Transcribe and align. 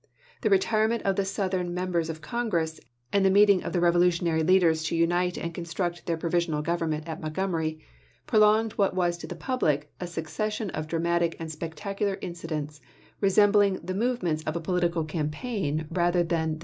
The 0.41 0.49
retirement 0.49 1.03
of 1.03 1.15
the 1.15 1.23
Southern 1.25 1.75
Members 1.75 2.09
of 2.09 2.21
Congress, 2.23 2.79
and 3.13 3.23
the 3.23 3.29
meeting 3.29 3.61
of 3.61 3.71
the 3.71 3.79
revolutionary 3.79 4.41
leaders 4.41 4.81
to 4.85 4.95
unite 4.95 5.37
and 5.37 5.53
construct 5.53 6.07
their 6.07 6.17
provisional 6.17 6.63
government 6.63 7.07
at 7.07 7.21
Montgomery, 7.21 7.79
prolonged 8.25 8.71
what 8.79 8.95
was 8.95 9.15
to 9.19 9.27
the 9.27 9.35
public 9.35 9.93
a 9.99 10.07
succession 10.07 10.71
of 10.71 10.87
dramatic 10.87 11.35
and 11.39 11.51
spectacular 11.51 12.17
incidents, 12.19 12.81
resembling 13.19 13.73
the 13.83 13.93
move 13.93 14.21
THE 14.21 14.25
CONSTITUTIONAL 14.25 14.25
AMENDMENT 14.25 14.41
235 14.41 14.41
ments 14.41 14.43
of 14.47 14.55
a 14.55 14.59
political 14.59 15.03
campaign 15.05 15.87
rather 15.91 16.23
than 16.23 16.53
the 16.53 16.57
chap. 16.57 16.59